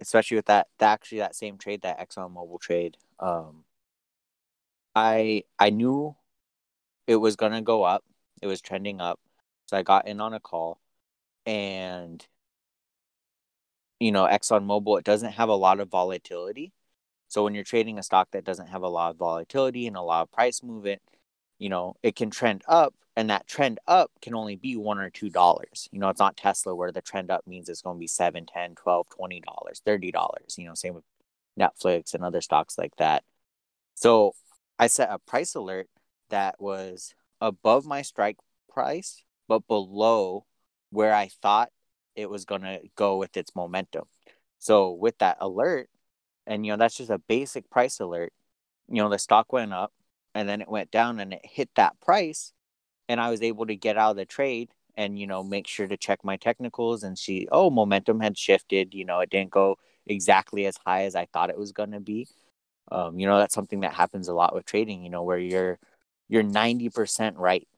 [0.00, 3.64] especially with that, that actually that same trade, that Exxon Mobil trade, um
[4.94, 6.14] I I knew
[7.06, 8.04] it was gonna go up.
[8.44, 9.18] It was trending up.
[9.66, 10.78] So I got in on a call
[11.46, 12.24] and
[14.00, 16.72] you know, Exxon Mobil, it doesn't have a lot of volatility.
[17.28, 20.02] So when you're trading a stock that doesn't have a lot of volatility and a
[20.02, 21.00] lot of price movement,
[21.58, 25.08] you know, it can trend up and that trend up can only be one or
[25.08, 25.88] two dollars.
[25.90, 28.44] You know, it's not Tesla where the trend up means it's going to be seven,
[28.44, 30.56] ten, twelve, twenty dollars, thirty dollars.
[30.58, 31.04] You know, same with
[31.58, 33.24] Netflix and other stocks like that.
[33.94, 34.34] So
[34.78, 35.88] I set a price alert
[36.30, 38.38] that was above my strike
[38.70, 40.46] price, but below
[40.90, 41.70] where I thought
[42.16, 44.04] it was going to go with its momentum.
[44.58, 45.90] So with that alert,
[46.46, 48.32] and you know, that's just a basic price alert,
[48.88, 49.92] you know, the stock went up
[50.34, 52.52] and then it went down and it hit that price.
[53.08, 55.86] And I was able to get out of the trade and, you know, make sure
[55.86, 58.94] to check my technicals and see, oh, momentum had shifted.
[58.94, 62.00] You know, it didn't go exactly as high as I thought it was going to
[62.00, 62.26] be.
[62.90, 65.78] Um, you know, that's something that happens a lot with trading, you know, where you're
[66.34, 67.68] you're 90% right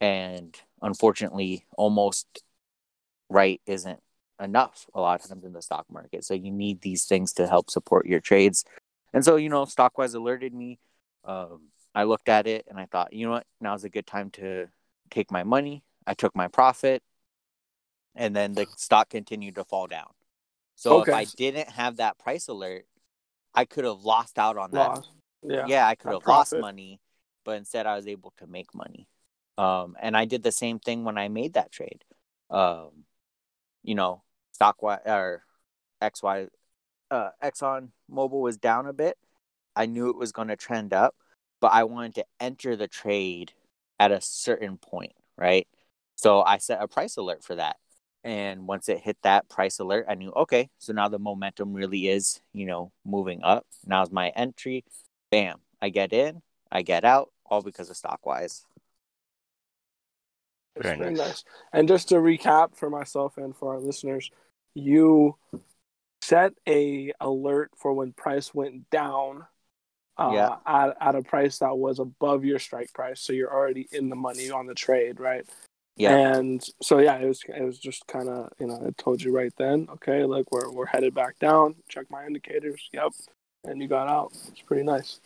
[0.00, 2.42] and unfortunately almost
[3.28, 4.00] right isn't
[4.40, 6.24] enough a lot of times in the stock market.
[6.24, 8.64] So you need these things to help support your trades.
[9.12, 10.78] And so, you know, Stockwise alerted me.
[11.26, 14.30] Um, I looked at it and I thought, you know what, now's a good time
[14.30, 14.68] to
[15.10, 15.84] take my money.
[16.06, 17.02] I took my profit
[18.14, 20.08] and then the stock continued to fall down.
[20.74, 21.12] So Okay.
[21.12, 22.86] if I didn't have that price alert,
[23.54, 25.08] I could have lost out on that Loss.
[25.42, 25.66] Yeah.
[25.66, 27.00] yeah, I could that have lost money,
[27.46, 29.08] but instead I was able to make money.
[29.56, 32.04] Um, and I did the same thing when I made that trade.
[32.50, 32.90] Um,
[33.82, 34.22] you know,
[34.52, 35.44] stock y or
[36.02, 36.48] XY
[37.10, 39.16] uh Exxon Mobil was down a bit,
[39.76, 41.14] I knew it was going to trend up,
[41.60, 43.52] but I wanted to enter the trade
[44.00, 45.68] at a certain point, right?
[46.16, 47.76] So I set a price alert for that.
[48.24, 52.08] And once it hit that price alert, I knew, okay, so now the momentum really
[52.08, 53.66] is, you know, moving up.
[53.86, 54.84] Now's my entry.
[55.30, 55.58] Bam.
[55.80, 56.42] I get in,
[56.72, 58.64] I get out, all because of Stockwise.
[60.80, 61.18] Very, very nice.
[61.18, 61.44] nice.
[61.72, 64.30] And just to recap for myself and for our listeners,
[64.74, 65.36] you
[66.22, 69.46] set a alert for when price went down
[70.18, 70.56] uh, yeah.
[70.66, 73.20] at, at a price that was above your strike price.
[73.20, 75.46] So you're already in the money on the trade, right?
[75.96, 76.36] Yeah.
[76.36, 79.32] And so yeah, it was it was just kind of you know I told you
[79.34, 79.86] right then.
[79.90, 81.76] Okay, like we're we're headed back down.
[81.88, 82.88] Check my indicators.
[82.92, 83.12] Yep.
[83.64, 84.32] And you got out.
[84.48, 85.20] It's pretty nice.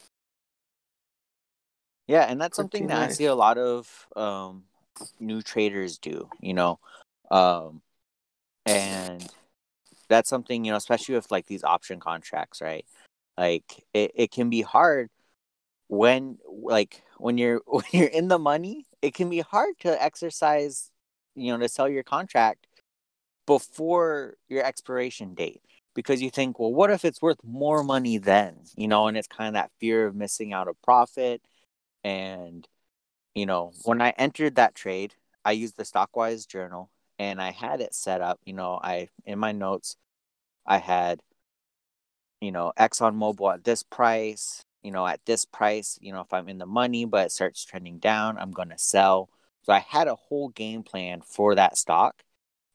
[2.11, 2.99] Yeah, and that's something nice.
[2.99, 4.65] that I see a lot of um,
[5.21, 6.29] new traders do.
[6.41, 6.81] You know,
[7.31, 7.83] um,
[8.67, 9.33] and
[10.09, 12.85] that's something you know, especially with like these option contracts, right?
[13.39, 15.09] Like it, it can be hard
[15.87, 20.91] when like when you're when you're in the money, it can be hard to exercise,
[21.37, 22.67] you know, to sell your contract
[23.47, 25.63] before your expiration date
[25.95, 28.57] because you think, well, what if it's worth more money then?
[28.75, 31.41] You know, and it's kind of that fear of missing out a profit.
[32.05, 32.66] And,
[33.34, 37.80] you know, when I entered that trade, I used the Stockwise journal and I had
[37.80, 39.96] it set up, you know, I in my notes
[40.66, 41.22] I had
[42.40, 46.32] you know, Exxon Mobil at this price, you know, at this price, you know, if
[46.32, 49.28] I'm in the money but it starts trending down, I'm going to sell.
[49.62, 52.22] So I had a whole game plan for that stock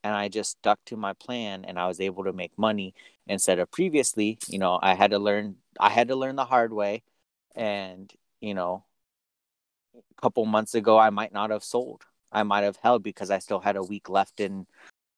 [0.04, 2.96] and I just stuck to my plan and I was able to make money
[3.28, 6.74] instead of previously, you know, I had to learn I had to learn the hard
[6.74, 7.04] way
[7.56, 8.12] and,
[8.42, 8.85] you know,
[9.96, 12.04] a couple months ago I might not have sold.
[12.32, 14.68] I might have held because I still had a week left in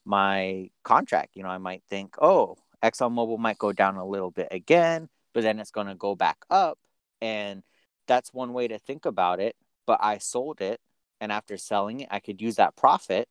[0.05, 1.36] my contract.
[1.36, 5.43] You know, I might think, "Oh, ExxonMobil might go down a little bit again, but
[5.43, 6.80] then it's going to go back up.
[7.21, 7.63] And
[8.07, 9.55] that's one way to think about it.
[9.86, 10.80] But I sold it.
[11.19, 13.28] And after selling it, I could use that profit,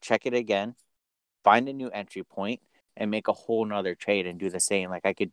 [0.00, 0.74] check it again,
[1.44, 2.60] find a new entry point,
[2.96, 4.90] and make a whole nother trade and do the same.
[4.90, 5.30] Like I could,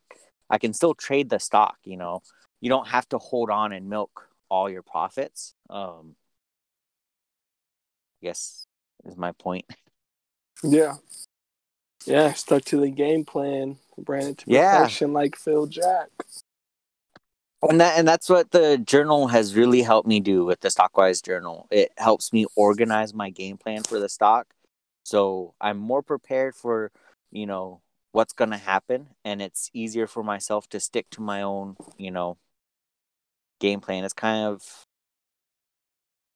[0.48, 2.22] I can still trade the stock, you know,
[2.60, 5.56] you don't have to hold on and milk all your profits.
[5.70, 6.16] Um,
[8.22, 8.68] I guess
[9.06, 9.66] is my point.
[10.64, 10.97] Yeah.
[12.06, 13.78] Yeah, stuck to the game plan,
[14.08, 14.88] ran it to yeah.
[15.08, 16.10] like Phil Jack.
[17.64, 21.20] And that and that's what the journal has really helped me do with the Stockwise
[21.20, 21.68] journal.
[21.72, 24.54] It helps me organize my game plan for the stock.
[25.02, 26.91] So I'm more prepared for,
[27.32, 27.82] you know,
[28.12, 32.38] what's gonna happen and it's easier for myself to stick to my own, you know,
[33.62, 34.03] game plan.
[34.03, 34.62] is kind of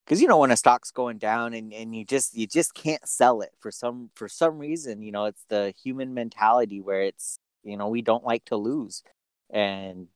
[0.05, 3.05] because you know when a stock's going down and, and you just you just can't
[3.07, 7.38] sell it for some for some reason you know it's the human mentality where it's
[7.63, 9.03] you know we don't like to lose
[9.49, 10.07] and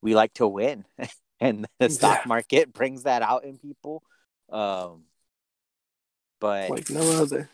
[0.00, 0.84] we like to win
[1.40, 2.28] and the stock yeah.
[2.28, 4.02] market brings that out in people
[4.50, 5.02] um
[6.40, 7.50] but like no other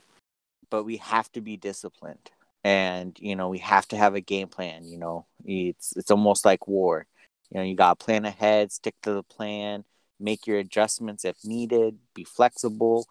[0.71, 2.31] but we have to be disciplined
[2.63, 6.45] and you know we have to have a game plan you know it's it's almost
[6.45, 7.07] like war
[7.55, 9.85] you know you got to plan ahead stick to the plan
[10.21, 13.07] make your adjustments if needed, be flexible,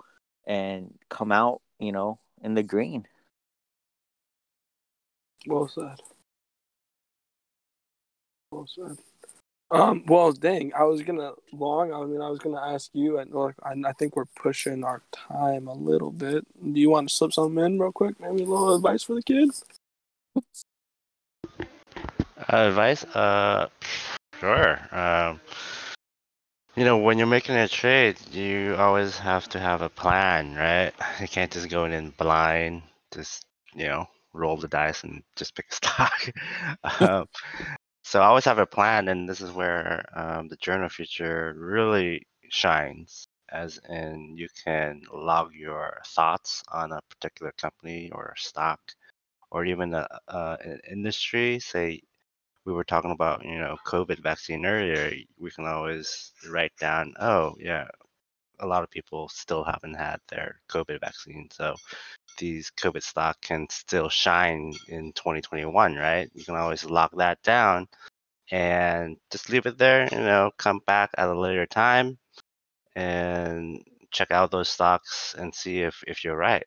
[0.46, 3.06] and come out, you know, in the green.
[5.46, 6.00] Well said.
[8.52, 8.98] Well said.
[9.72, 11.94] Um, well, dang, I was gonna long.
[11.94, 15.02] I mean, I was gonna ask you, and like, I, I think we're pushing our
[15.12, 16.46] time a little bit.
[16.62, 18.20] Do you want to slip something in real quick?
[18.20, 19.66] Maybe a little advice for the kids.
[21.56, 23.04] Uh, advice?
[23.06, 23.70] Uh,
[24.44, 24.80] sure.
[24.92, 25.40] Um,
[26.76, 30.94] you know, when you're making a trade, you always have to have a plan, right?
[31.22, 32.84] You can't just go in blind,
[33.14, 36.30] just, you know, roll the dice and just pick a stock.
[37.02, 37.26] um,
[38.04, 42.28] so I always have a plan, and this is where um, the journal feature really
[42.50, 48.80] shines, as in you can log your thoughts on a particular company or stock,
[49.52, 51.60] or even an industry.
[51.60, 52.02] Say
[52.66, 57.56] we were talking about, you know, COVID vaccine earlier, we can always write down, oh,
[57.60, 57.88] yeah,
[58.60, 61.50] a lot of people still haven't had their COVID vaccine.
[61.52, 61.76] So
[62.38, 66.30] these COVID stock can still shine in 2021, right?
[66.34, 67.88] You can always lock that down
[68.52, 72.18] and just leave it there, you know, come back at a later time
[72.96, 76.66] and check out those stocks and see if, if you're right.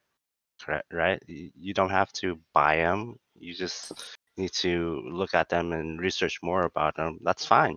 [0.60, 1.22] Correct, right?
[1.26, 3.16] You don't have to buy them.
[3.38, 3.92] You just
[4.36, 7.76] need to look at them and research more about them, that's fine.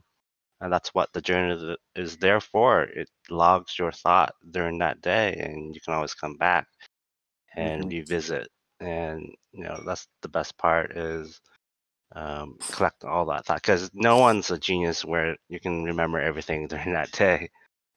[0.61, 2.83] And that's what the journal is there for.
[2.83, 6.67] It logs your thought during that day, and you can always come back
[7.55, 7.89] and mm-hmm.
[7.89, 8.49] revisit
[8.79, 11.39] and you know that's the best part is
[12.15, 16.67] um, collect all that thought because no one's a genius where you can remember everything
[16.67, 17.49] during that day,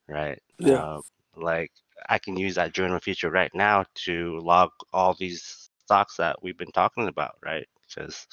[0.07, 0.39] right?
[0.59, 0.95] Yeah.
[0.95, 1.01] Um,
[1.35, 1.71] like
[2.09, 6.57] I can use that journal feature right now to log all these stocks that we've
[6.57, 7.67] been talking about, right?
[7.87, 8.27] Because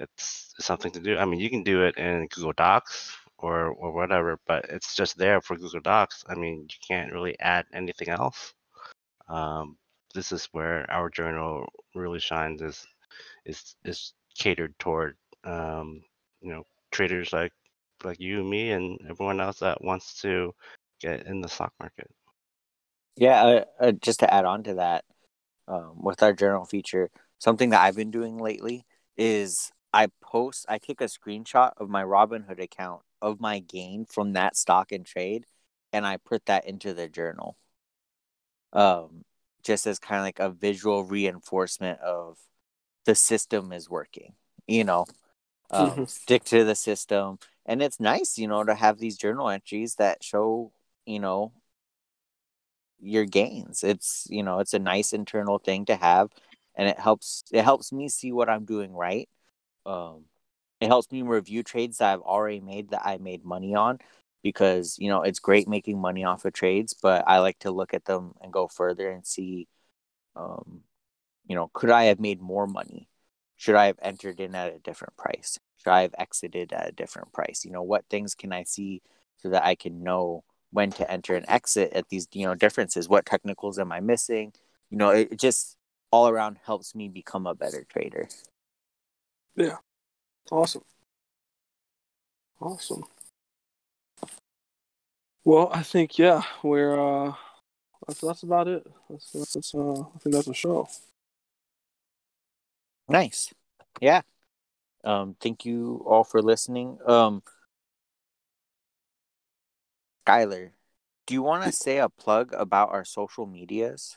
[0.00, 1.16] it's something to do.
[1.18, 5.18] I mean, you can do it in Google Docs or or whatever, but it's just
[5.18, 6.24] there for Google Docs.
[6.28, 8.54] I mean, you can't really add anything else.
[9.28, 9.76] Um,
[10.14, 12.62] this is where our journal really shines.
[12.62, 12.86] Is
[13.44, 16.02] is is catered toward um,
[16.40, 17.52] you know traders like
[18.04, 20.54] like you, me, and everyone else that wants to
[21.00, 22.10] get in the stock market.
[23.16, 25.04] Yeah, uh, uh, just to add on to that,
[25.68, 28.86] um, with our journal feature, something that I've been doing lately
[29.16, 34.32] is I post, I take a screenshot of my Robinhood account of my gain from
[34.34, 35.46] that stock and trade,
[35.92, 37.56] and I put that into the journal.
[38.72, 39.24] Um,
[39.62, 42.38] just as kind of like a visual reinforcement of
[43.04, 44.34] the system is working,
[44.66, 45.06] you know,
[45.70, 47.38] um, stick to the system.
[47.66, 50.72] And it's nice, you know, to have these journal entries that show,
[51.06, 51.52] you know,
[53.00, 53.82] your gains.
[53.84, 56.30] It's, you know, it's a nice internal thing to have
[56.76, 59.28] and it helps it helps me see what I'm doing right.
[59.86, 60.24] Um
[60.80, 63.98] it helps me review trades that I've already made that I made money on
[64.42, 67.92] because, you know, it's great making money off of trades, but I like to look
[67.94, 69.68] at them and go further and see
[70.36, 70.82] um
[71.46, 73.08] you know, could I have made more money?
[73.56, 75.58] Should I have entered in at a different price?
[75.78, 77.64] Should I have exited at a different price?
[77.64, 79.02] You know, what things can I see
[79.38, 83.08] so that I can know when to enter and exit at these, you know, differences?
[83.08, 84.52] What technicals am I missing?
[84.90, 85.76] You know, it, just
[86.12, 88.28] all around helps me become a better trader.
[90.50, 90.82] Awesome.
[92.60, 93.04] Awesome.
[95.44, 97.34] Well, I think yeah, we're uh
[98.06, 98.86] that's that's about it.
[99.08, 100.88] That's that's, that's uh I think that's a show.
[103.08, 103.54] Nice.
[104.00, 104.22] Yeah.
[105.04, 106.98] Um, thank you all for listening.
[107.06, 107.42] Um,
[110.26, 110.70] Skylar,
[111.26, 114.16] do you want to say a plug about our social medias?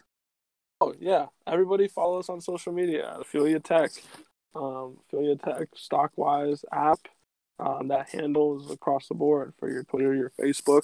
[0.82, 3.16] Oh yeah, everybody follow us on social media.
[3.20, 3.92] Affiliate Tech,
[4.56, 7.00] um, Affiliate Tech Stockwise app.
[7.60, 10.84] Um, that handle is across the board for your Twitter, your Facebook,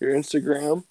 [0.00, 0.84] your Instagram.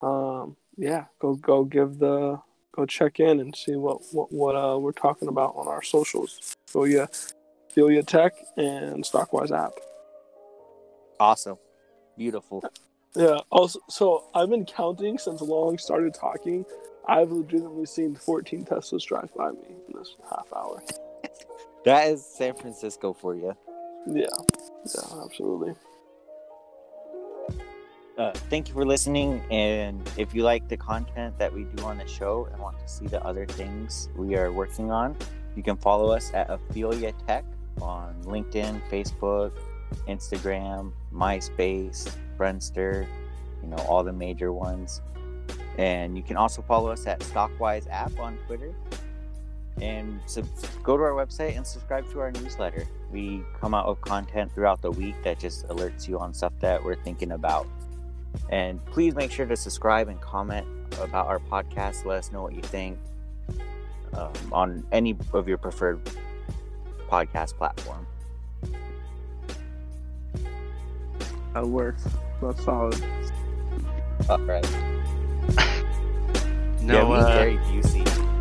[0.00, 2.40] Um, yeah, go go give the
[2.74, 6.56] go check in and see what what what uh, we're talking about on our socials.
[6.68, 7.34] Affiliate
[7.70, 9.72] Affiliate Tech and Stockwise app.
[11.18, 11.58] Awesome.
[12.16, 12.64] Beautiful.
[13.14, 13.38] Yeah.
[13.50, 16.64] Also, so I've been counting since Long started talking.
[17.06, 20.82] I've legitimately seen 14 Teslas drive by me in this half hour.
[21.84, 23.56] That is San Francisco for you.
[24.06, 24.26] Yeah.
[24.84, 25.74] Yeah, absolutely.
[28.18, 29.42] Uh, thank you for listening.
[29.50, 32.88] And if you like the content that we do on the show and want to
[32.88, 35.16] see the other things we are working on,
[35.56, 37.44] you can follow us at Affiliate Tech
[37.80, 39.52] on LinkedIn, Facebook,
[40.08, 43.06] Instagram, MySpace, Friendster,
[43.62, 45.00] you know, all the major ones.
[45.78, 48.74] And you can also follow us at Stockwise app on Twitter.
[49.80, 50.46] And sub-
[50.82, 52.86] go to our website and subscribe to our newsletter.
[53.10, 56.82] We come out with content throughout the week that just alerts you on stuff that
[56.82, 57.66] we're thinking about.
[58.50, 60.66] And please make sure to subscribe and comment
[61.00, 62.04] about our podcast.
[62.04, 62.98] Let us know what you think
[64.14, 66.00] um, on any of your preferred
[67.08, 68.06] podcast platform.
[71.54, 72.06] That works.
[72.40, 73.02] That's solid.
[74.28, 74.66] All right.
[76.82, 78.31] No, yeah, we uh, very Busey.